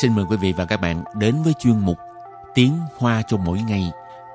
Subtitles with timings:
[0.00, 1.96] xin mời quý vị và các bạn đến với chuyên mục
[2.54, 3.82] Tiếng Hoa cho mỗi ngày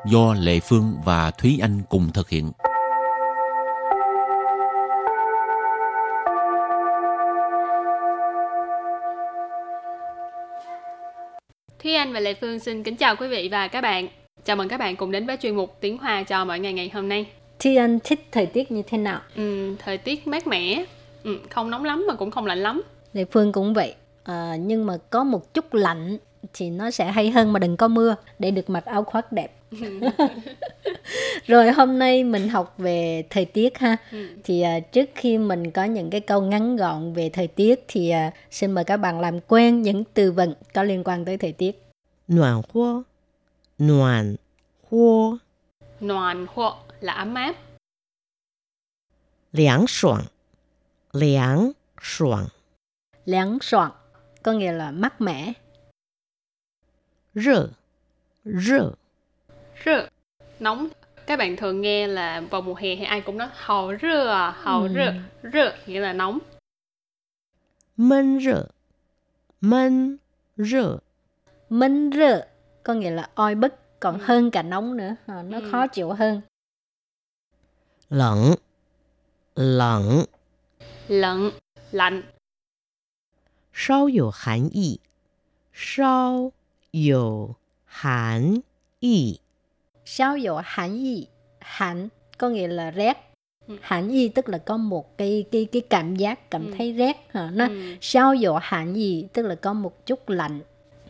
[0.05, 2.51] do Lệ Phương và Thúy Anh cùng thực hiện.
[11.83, 14.07] Thúy Anh và Lệ Phương xin kính chào quý vị và các bạn.
[14.45, 16.91] Chào mừng các bạn cùng đến với chuyên mục Tiếng Hoa cho mỗi ngày ngày
[16.93, 17.25] hôm nay.
[17.59, 19.21] Thi Anh thích thời tiết như thế nào?
[19.35, 20.85] Ừ, thời tiết mát mẻ,
[21.23, 22.81] ừ, không nóng lắm mà cũng không lạnh lắm.
[23.13, 26.17] Lệ Phương cũng vậy à, nhưng mà có một chút lạnh
[26.53, 29.55] thì nó sẽ hay hơn mà đừng có mưa để được mặc áo khoác đẹp.
[31.47, 33.97] Rồi hôm nay mình học về thời tiết ha.
[34.11, 34.27] Ừ.
[34.43, 38.09] thì à, trước khi mình có những cái câu ngắn gọn về thời tiết thì
[38.09, 41.51] à, xin mời các bạn làm quen những từ vựng có liên quan tới thời
[41.51, 41.81] tiết.
[42.27, 43.01] Noạn hua
[43.79, 44.35] noạn
[44.89, 45.37] hua
[45.99, 47.55] noạn hua là ấm áp.
[49.51, 50.23] Liáng soảng
[51.13, 52.47] liáng soảng
[53.25, 53.91] liáng soảng
[54.43, 55.53] có nghĩa là mát mẻ.
[57.35, 57.67] Rơ,
[58.45, 58.91] rơ.
[59.85, 60.09] Rơ,
[60.59, 60.87] nóng.
[61.25, 64.51] Các bạn thường nghe là vào mùa hè thì ai cũng nói hào rơ à,
[64.51, 64.89] hào ừ.
[64.95, 65.13] rơ.
[65.53, 66.39] Rơ nghĩa là nóng.
[67.97, 68.67] Mân rơ,
[69.61, 70.17] mân
[70.57, 70.97] rơ.
[71.69, 72.47] Mân rơ
[72.83, 74.23] có nghĩa là oi bức còn ừ.
[74.25, 75.69] hơn cả nóng nữa à, nó ừ.
[75.71, 76.41] khó chịu hơn
[78.09, 78.53] lạnh
[79.55, 80.23] lạnh
[81.07, 81.51] lạnh
[81.91, 82.21] lạnh
[83.72, 85.00] 稍有寒意，
[85.72, 86.52] 稍
[86.92, 87.54] 有
[87.86, 88.62] 寒
[89.00, 89.40] 意，
[90.04, 91.26] sao dụ hẳn y
[91.60, 93.16] hẳn có nghĩa là rét
[93.68, 93.76] Ừ.
[93.82, 96.74] hẳn y tức là có một cái cái cái cảm giác cảm Ừ.
[96.78, 97.96] thấy rét hả nó Ừ.
[98.00, 100.60] sao dụ hẳn y tức là có một chút lạnh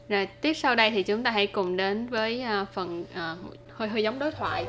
[0.09, 3.37] Rồi tiếp sau đây thì chúng ta hãy cùng đến với à, phần à,
[3.73, 4.67] hơi hơi giống đối thoại.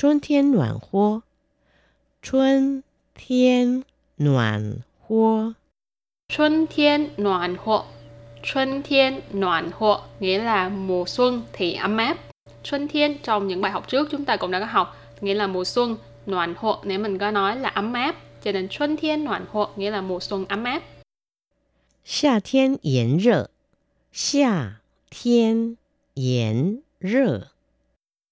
[0.00, 1.22] 春天暖和，
[2.22, 2.82] 春
[3.14, 3.84] 天
[4.16, 5.54] 暖和，
[6.28, 7.84] Xuân thiên noàn hộ
[8.42, 12.18] Xuân thiên noàn hộ nghĩa là mùa xuân thì ấm áp.
[12.64, 15.46] Xuân thiên trong những bài học trước chúng ta cũng đã có học nghĩa là
[15.46, 19.24] mùa xuân noàn hộ nếu mình có nói là ấm áp cho nên xuân thiên
[19.24, 20.82] noàn hộ nghĩa là mùa xuân ấm áp.
[22.04, 23.48] 夏天炎热，
[24.12, 24.80] 夏
[25.10, 25.76] 天
[26.14, 27.48] 炎热，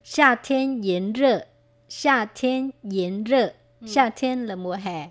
[0.04, 1.46] 夏天炎热
[1.88, 5.10] 夏天炎热Ừ.夏天 là mùa hè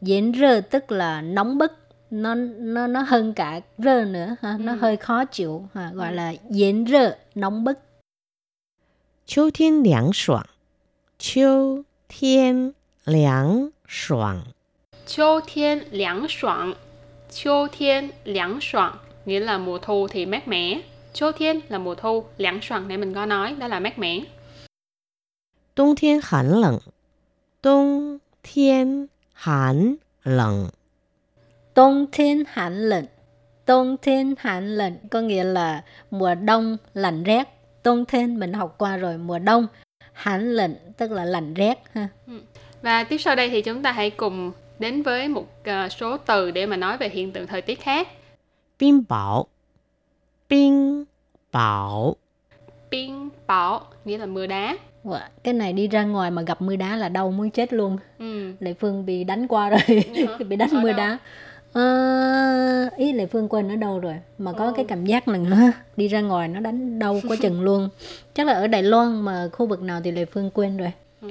[0.00, 1.72] 炎热 tức là nóng bức
[2.10, 4.78] nó nó nó hơn cả rơ nữa ha nó Ừ.
[4.78, 6.14] hơi khó chịu ha gọi Ừ.
[6.14, 7.78] là炎热 nóng bức
[9.26, 10.44] 秋天凉爽，
[11.18, 12.74] 秋天
[13.06, 14.42] 凉爽，
[15.06, 16.74] 秋thiên凉爽
[17.30, 18.92] 秋thiên凉爽
[19.26, 20.80] nghĩa là mùa thu thì mát mẻ.
[21.14, 24.20] 秋thiên là mùa thu,凉爽để mình có nói đó là mát mẻ.
[25.78, 26.80] 冬天寒冷，
[27.62, 30.70] 冬天寒冷，
[31.74, 33.04] Đông thiên hạn lệnh
[33.66, 37.48] Đông thiên hạn lệnh có nghĩa là mùa đông lạnh rét.
[37.84, 39.66] Đông thiên mình học qua rồi, mùa đông.
[40.12, 42.08] Hạn lệnh tức là lạnh rét ha.
[42.82, 46.50] Và tiếp sau đây thì chúng ta hãy cùng đến với một ờ, số từ
[46.50, 48.08] để mà nói về hiện tượng thời tiết khác.
[48.78, 49.46] 冰雹，
[50.48, 51.06] 冰
[51.52, 52.16] 雹，
[52.91, 54.77] Ping bão nghĩa là mưa đá.
[55.03, 55.19] Wow.
[55.43, 57.97] Cái này đi ra ngoài mà gặp mưa đá là đau muốn chết luôn.
[58.19, 58.53] Ừ.
[58.59, 60.97] Lệ Phương bị đánh qua rồi, ừ bị đánh ở mưa đâu?
[60.97, 61.17] đá.
[61.73, 64.73] À, ý Lệ Phương quên ở đâu rồi mà có ừ.
[64.75, 67.89] cái cảm giác là nữa đi ra ngoài nó đánh đau quá chừng luôn.
[68.33, 70.91] Chắc là ở Đài Loan mà khu vực nào thì Lệ Phương quên rồi.
[71.21, 71.29] Ừ.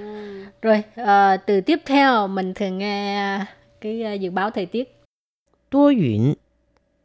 [0.62, 3.38] Rồi à, từ tiếp theo mình thường nghe
[3.80, 4.94] cái ờ, dự báo thời tiết.
[5.70, 6.34] Tua yun,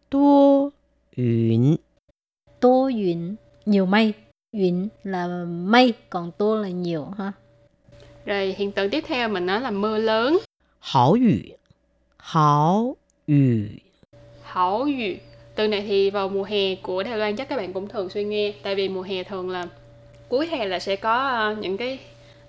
[0.09, 0.69] tua
[1.17, 1.75] yun,
[2.59, 3.35] tua yun
[3.65, 4.13] nhiều mây
[4.53, 7.31] Yến là mây, còn tô là nhiều ha.
[8.25, 10.39] Rồi hiện tượng tiếp theo mình nói là mưa lớn.
[10.79, 11.55] Hảo yu.
[12.17, 12.95] Hảo
[13.27, 13.35] yu.
[14.44, 15.15] Hảo yu.
[15.55, 18.29] Từ này thì vào mùa hè của Đài Loan chắc các bạn cũng thường xuyên
[18.29, 18.53] nghe.
[18.63, 19.67] Tại vì mùa hè thường là
[20.29, 21.99] cuối hè là sẽ có ờ, những cái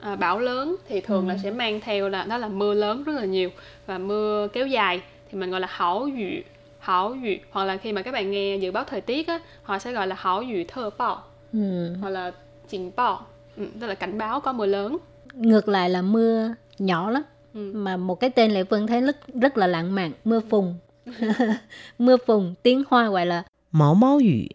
[0.00, 1.28] ờ, bão lớn thì thường ừ.
[1.28, 3.50] là sẽ mang theo là đó là mưa lớn rất là nhiều
[3.86, 6.42] và mưa kéo dài thì mình gọi là hảo dự
[6.78, 9.78] hảo dự hoặc là khi mà các bạn nghe dự báo thời tiết á họ
[9.78, 11.22] sẽ gọi là hảo dự thơ bão
[11.53, 11.93] ừ.
[12.01, 12.31] hoặc là
[12.69, 13.25] trình bạo.
[13.57, 14.97] Ừ, tức là cảnh báo có mưa lớn.
[15.33, 17.23] ngược lại là mưa nhỏ lắm
[17.53, 17.71] Ừ.
[17.73, 20.73] mà một cái tên Lệ Phương thấy rất rất là lãng mạn mưa phùn
[21.99, 24.49] mưa phùn tiếng Hoa gọi là 毛毛雨，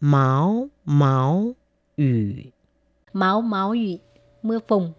[0.00, 1.44] 毛毛
[1.96, 2.52] 雨，
[3.12, 3.98] máu máu gì
[4.42, 4.92] mưa phùn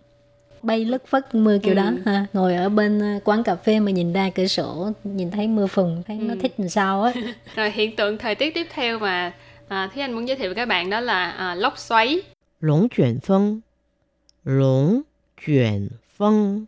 [0.62, 1.98] bay lất phất mưa kiểu đó Ừ.
[2.06, 5.48] ha ngồi ở bên ờ, quán cà phê mà nhìn ra cửa sổ nhìn thấy
[5.48, 6.40] mưa phùn thấy nó Ừ.
[6.42, 7.14] thích làm sao á
[7.56, 9.34] Rồi hiện tượng thời tiết tiếp theo mà
[9.69, 12.23] À, Thế Anh muốn giới thiệu với các bạn đó là à, lốc xoáy.
[12.61, 13.61] Lũng chuyển phong.
[14.45, 15.03] Lũng
[15.47, 16.65] chuyển phong.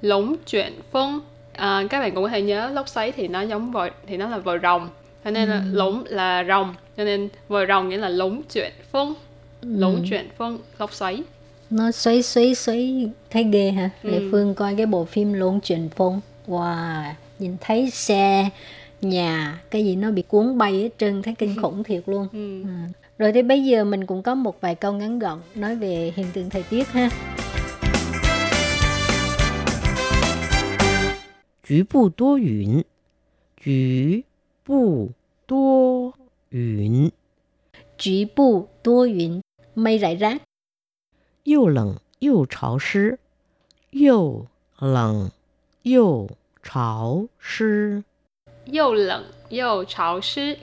[0.00, 1.20] Lũng chuyển phong.
[1.52, 4.28] À, các bạn cũng có thể nhớ lốc xoáy thì nó giống vòi thì nó
[4.28, 4.88] là vòi rồng.
[5.24, 9.14] Cho nên là lũng là rồng, cho nên vòi rồng nghĩa là lũng chuyển phong.
[9.62, 11.22] Lũng chuyển phong, lốc xoáy
[11.70, 13.90] nó xoáy xoáy xoáy thấy ghê hả?
[14.02, 14.10] ừ.
[14.10, 17.04] Lệ Phương coi cái bộ phim Lộn chuyển Phong Wow
[17.38, 18.50] nhìn thấy xe
[19.00, 22.28] nhà cái gì nó bị cuốn bay hết trơn thấy kinh khủng thiệt luôn.
[22.32, 22.62] Ừ.
[22.62, 22.68] Ừ.
[23.18, 26.26] rồi thì bây giờ mình cũng có một vài câu ngắn gọn nói về hiện
[26.32, 27.10] tượng thời tiết ha.
[31.68, 32.82] Chú bù tố yun
[33.64, 34.20] Chú
[34.66, 35.08] bù
[35.46, 36.12] tố
[36.52, 37.08] yun
[37.98, 39.40] Chú bù tố yun
[39.74, 40.42] Mây rải rác.
[41.44, 43.10] Yêu lạnh, yêu trào sư.
[43.90, 44.46] Yêu
[44.80, 45.28] lạnh,
[45.82, 46.28] yêu
[46.72, 48.00] trào sư
[48.67, 50.53] Dâu lận, dâu chảo sư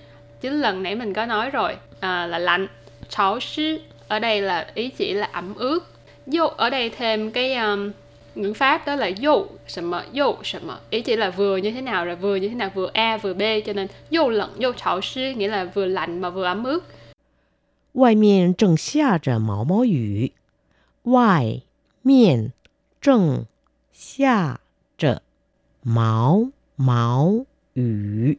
[0.40, 2.66] Chính lần nãy mình có nói rồi à, là lạnh
[3.08, 5.80] Chảo sư ở đây là ý chỉ là ẩm ướt
[6.26, 7.90] Dâu ở đây thêm cái um,
[8.34, 11.70] ngữ pháp đó là dâu sầm mờ dâu sầm mờ ý chỉ là vừa như
[11.70, 14.50] thế nào rồi vừa như thế nào vừa a vừa b cho nên dâu lận
[14.58, 16.80] dâu chảo sư nghĩa là vừa lạnh mà vừa ẩm ướt
[17.94, 20.32] 外面正下着毛毛雨，
[21.02, 21.60] 外
[22.00, 22.52] 面
[23.02, 23.44] 正
[23.92, 24.60] 下
[24.96, 25.22] 着
[25.82, 27.44] 毛毛
[27.76, 28.36] 雨。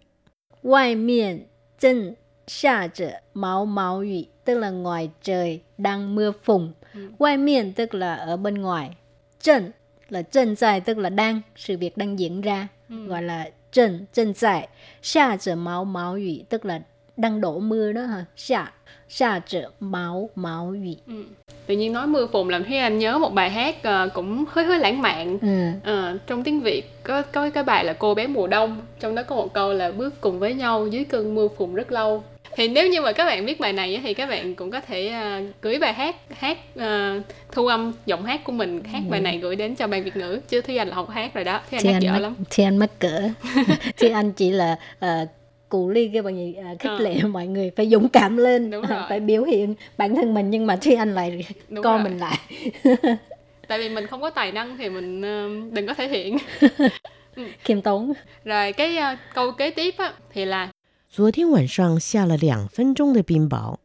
[0.64, 1.46] ngoài miền
[1.80, 2.16] chân
[2.48, 7.10] xa着毛毛雨 tức là ngoài trời đang mưa phùn Ừ.
[7.20, 8.96] ngoài miền tức là ở bên ngoài
[9.42, 9.72] chân
[10.10, 13.06] là chân dài tức là đang sự việc đang diễn ra Ừ.
[13.08, 14.68] gọi là chân chân dài
[15.02, 16.82] xa trở máu máu雨 tức là
[17.18, 18.72] đang đổ mưa đó hả xa
[19.10, 21.24] xa trở máu máu雨 ừ.
[21.69, 24.65] tự nhiên nói mưa phùn làm thấy anh nhớ một bài hát ờ, cũng hơi
[24.65, 25.39] hơi lãng mạn.
[25.43, 25.91] Ừ.
[25.93, 29.23] Ờ, trong tiếng Việt có có cái bài là cô bé mùa đông trong đó
[29.23, 32.23] có một câu là bước cùng với nhau dưới cơn mưa phùn rất lâu
[32.57, 35.09] thì nếu như mà các bạn biết bài này thì các bạn cũng có thể
[35.09, 37.21] ờ, gửi bài hát hát ờ,
[37.53, 40.41] thu âm giọng hát của mình hát bài này gửi đến cho ban Việt ngữ.
[40.49, 41.61] Chứ Thúy Anh là học hát rồi đó.
[41.71, 42.35] Thúy Anh hát dở lắm.
[42.51, 43.23] Thì anh mắc cỡ
[43.97, 45.29] thì anh chỉ là uh,
[45.70, 47.00] cụ ly cái bằng gì à, khích Ờ.
[47.00, 49.04] lệ mọi người phải dũng cảm lên Đúng à, rồi.
[49.10, 52.04] phải biểu hiện bản thân mình nhưng mà thì anh lại Đúng co rồi.
[52.04, 52.38] mình lại
[53.68, 56.38] tại vì mình không có tài năng thì mình ờ, đừng có thể hiện
[57.64, 58.14] khiêm tốn
[58.46, 60.70] rồi cái ờ, câu kế tiếp á, thì là
[61.16, 63.78] 昨天晚上下了两分钟的冰雹。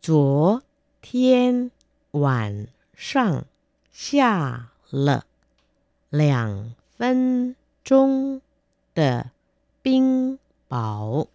[0.00, 0.62] 昨
[1.00, 1.70] 天
[2.12, 2.66] 晚
[2.96, 3.44] 上
[3.92, 5.24] 下了
[6.10, 8.40] 两分钟
[8.94, 9.30] 的
[9.82, 11.26] 冰 雹。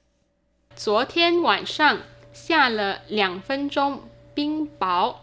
[0.75, 1.99] 昨天晚上
[2.33, 4.01] 下了两分钟
[4.35, 5.15] 冰雹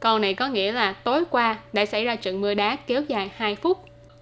[0.00, 3.30] câu này có nghĩa là tối qua đã xảy ra trận mưa đá kéo dài
[3.36, 3.78] 2 phút.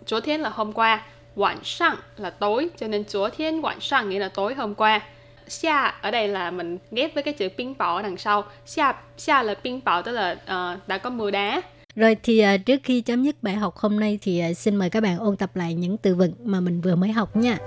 [0.06, 1.02] 昨天là hôm qua,
[1.37, 5.00] 晚上 là tối, cho nên 昨天晚上nghĩa là tối hôm qua.
[5.49, 8.44] Xia ở đây là mình ghép với cái chữ冰雹ở đằng sau.
[8.66, 11.62] Xia, xia là冰雹tức là ờ, đã có mưa đá.
[11.96, 14.90] rồi thì à, trước khi chấm dứt bài học hôm nay thì à, xin mời
[14.90, 17.58] các bạn ôn tập lại những từ vựng mà mình vừa mới học nha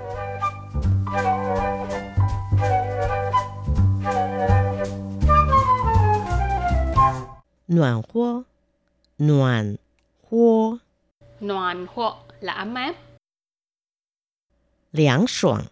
[7.72, 8.44] 暖和，
[9.18, 9.76] 暖
[10.30, 10.78] 和，
[11.40, 12.94] Noàn hoặc là ấm áp.
[14.92, 15.66] 凉爽，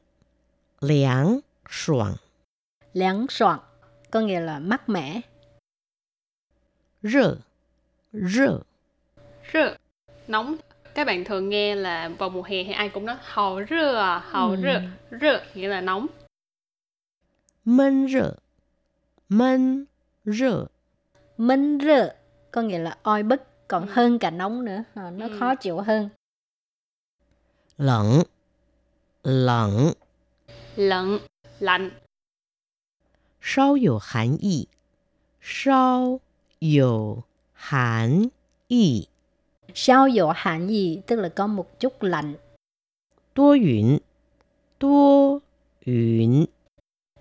[0.81, 2.17] 凉爽，
[2.93, 3.61] 凉爽
[4.11, 5.23] có nghĩa là mát mẻ
[7.03, 7.39] 热，
[8.13, 8.63] 热，
[9.53, 9.77] Rơ,
[10.29, 10.57] nóng.
[10.95, 14.19] Các bạn thường nghe là vào mùa hè thì ai cũng nói hào rơ à,
[14.19, 14.57] hào Ừ.
[14.63, 14.81] rơ.
[15.21, 16.07] Rơ nghĩa là nóng.
[17.65, 18.37] 闷热，
[19.29, 19.87] 闷
[20.25, 20.69] 热，
[21.42, 22.16] Minh rơ
[22.52, 23.94] có nghĩa là oi bức còn ừ.
[23.94, 25.38] hơn cả nóng nữa, à, nó ừ.
[25.40, 26.10] khó chịu hơn.
[27.78, 28.22] Lạnh
[29.24, 29.92] lạnh
[30.76, 31.20] lạnh
[31.60, 31.92] lạnh.
[33.42, 34.66] Sao có hàn ý.
[35.42, 36.20] Sao
[36.62, 37.16] có
[37.54, 38.28] hàn
[38.68, 39.06] ý.
[39.74, 42.36] Sao có hàn ý tức là có một chút lạnh.
[43.36, 43.98] Đô yun.
[44.80, 45.40] Đô
[45.86, 46.46] yun.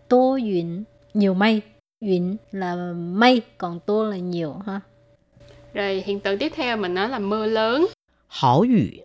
[0.08, 0.84] Đô yun,
[1.14, 1.62] nhiều mây.
[2.00, 4.80] Yến là mây, còn tô là nhiều ha.
[5.74, 7.86] Rồi hiện tượng tiếp theo mình nói là mưa lớn.
[8.28, 9.04] Hảo yu.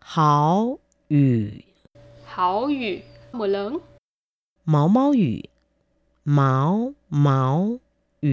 [0.00, 0.78] Hảo
[1.10, 1.16] yu.
[2.24, 2.96] Hảo yu,
[3.32, 3.78] mưa lớn.
[4.64, 5.40] Máu máu yu.
[6.24, 7.78] Máu máu
[8.22, 8.30] yu.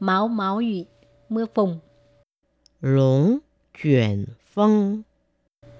[0.00, 0.84] Máu máu yu,
[1.28, 1.78] mưa phùn.
[2.80, 3.38] Lũng
[3.82, 4.24] chuyển
[4.54, 5.02] phong.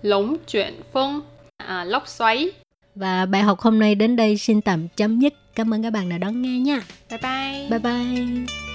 [0.03, 1.21] Lũng chuyển phong,
[1.57, 2.53] à, lốc xoáy.
[2.95, 6.09] Và bài học hôm nay đến đây xin tạm chấm dứt cảm ơn các bạn
[6.09, 7.71] đã đón nghe nha Bye bye.
[7.71, 8.66] bye bye